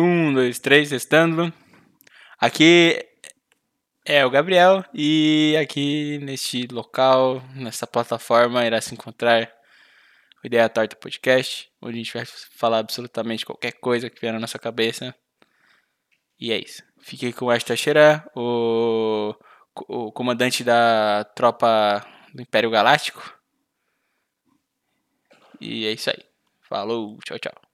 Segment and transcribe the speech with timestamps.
[0.00, 1.52] Um, dois, três, testando.
[2.38, 3.04] Aqui
[4.06, 9.52] é o Gabriel e aqui neste local, nessa plataforma, irá se encontrar
[10.40, 14.38] o Ideia Torta Podcast, onde a gente vai falar absolutamente qualquer coisa que vier na
[14.38, 15.12] nossa cabeça.
[16.38, 16.84] E é isso.
[17.00, 17.74] Fiquei com o Ashton
[18.36, 19.34] o,
[19.88, 23.36] o comandante da tropa do Império Galáctico.
[25.60, 26.24] E é isso aí.
[26.68, 27.67] Falou, tchau, tchau.